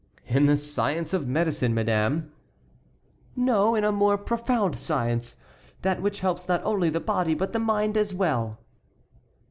[0.25, 2.31] "In the science of medicine, madame?"
[3.35, 5.37] "No, in a more profound science:
[5.83, 8.57] that which helps not only the body but the mind as well."